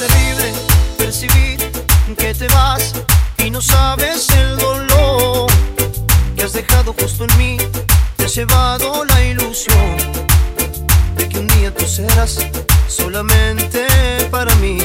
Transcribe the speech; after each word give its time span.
terrible 0.00 0.52
percibir 0.96 1.58
que 2.16 2.32
te 2.34 2.48
vas 2.48 2.94
y 3.36 3.50
no 3.50 3.60
sabes 3.60 4.28
el 4.30 4.56
dolor 4.56 5.46
que 6.34 6.42
has 6.42 6.54
dejado 6.54 6.94
justo 6.98 7.26
en 7.26 7.38
mí. 7.38 7.56
Te 8.16 8.24
has 8.24 8.34
llevado 8.34 9.04
la 9.04 9.22
ilusión 9.22 9.96
de 11.16 11.28
que 11.28 11.38
un 11.38 11.46
día 11.48 11.74
tú 11.74 11.86
serás 11.86 12.38
solamente 12.88 13.86
para 14.30 14.54
mí 14.56 14.78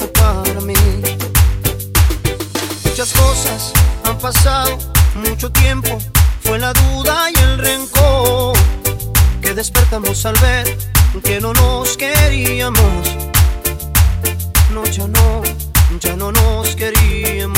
o 0.00 0.06
para 0.20 0.60
mí. 0.62 0.74
Muchas 2.84 3.12
cosas 3.12 3.72
han 4.04 4.18
pasado, 4.18 4.78
mucho 5.14 5.50
tiempo 5.52 5.98
fue 6.42 6.58
la 6.58 6.72
duda 6.72 7.30
y 7.30 7.38
el 7.38 7.58
rencor 7.58 8.56
que 9.40 9.54
despertamos 9.54 10.26
al 10.26 10.36
ver 10.40 10.76
que 11.22 11.40
no 11.40 11.52
nos 11.54 11.96
queríamos 11.96 13.15
no, 14.76 14.84
ya 14.84 15.06
no, 15.08 15.42
ya 16.00 16.16
no 16.16 16.30
nos 16.32 16.76
queríamos. 16.76 17.55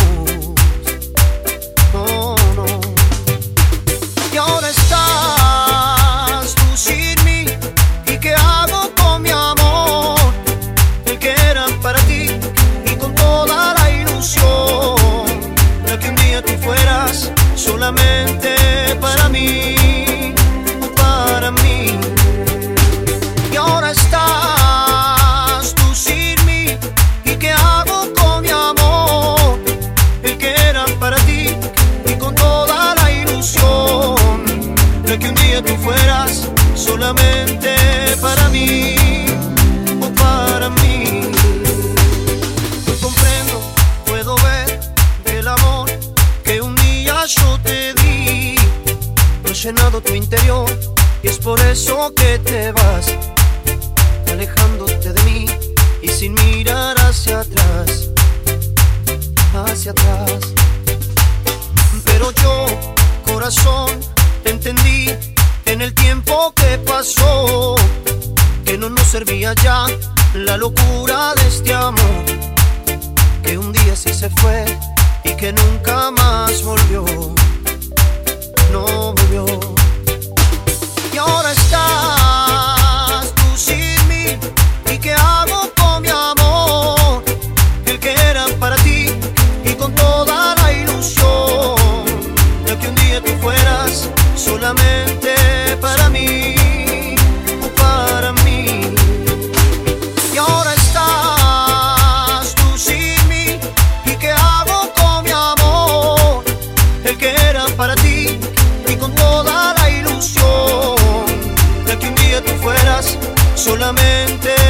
De 35.09 35.19
que 35.19 35.29
un 35.29 35.35
día 35.37 35.63
tú 35.63 35.75
fueras 35.77 36.51
solamente 36.75 37.75
para 38.21 38.49
mí 38.51 38.95
o 40.03 40.09
para 40.15 40.69
mí. 40.69 41.23
Hoy 42.87 42.97
comprendo, 43.01 43.57
puedo 44.05 44.37
ver 44.37 44.81
el 45.25 45.49
amor 45.49 45.89
que 46.45 46.61
un 46.61 46.75
día 46.75 47.25
yo 47.27 47.59
te 47.63 47.95
di. 47.95 48.57
He 49.45 49.55
llenado 49.55 50.03
tu 50.03 50.13
interior 50.15 50.69
y 51.23 51.29
es 51.29 51.39
por 51.39 51.59
eso 51.61 52.13
que 52.15 52.39
te 52.41 52.73
vas 52.73 53.07
alejándote 54.31 55.15
de 55.15 55.23
mí 55.23 55.47
y 56.03 56.09
sin 56.09 56.35
mirar 56.35 56.97
hacia 57.01 57.41
atrás, 57.41 58.11
hacia 59.55 59.93
atrás. 59.93 60.41
Pero 62.05 62.31
yo, 62.43 62.67
corazón, 63.25 64.18
entendí 64.51 65.11
en 65.67 65.83
el 65.83 65.95
tiempo 65.95 66.53
que 66.55 66.79
pasó 66.79 67.77
que 68.65 68.77
no 68.77 68.89
nos 68.91 69.07
servía 69.07 69.55
ya 69.55 69.87
la 70.35 70.57
locura 70.57 71.35
de 71.35 71.49
este 71.49 71.75
amor, 71.75 72.25
que 73.43 73.57
un 73.57 73.73
día 73.73 73.97
sí 73.97 74.13
se 74.13 74.29
fue 74.31 74.65
y 75.25 75.35
que 75.35 75.53
nunca 75.53 76.11
más 76.11 76.63
volvió, 76.63 77.05
solamente 113.59 114.68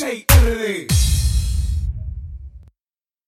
Shake 0.00 0.24
Italy. 0.32 1.09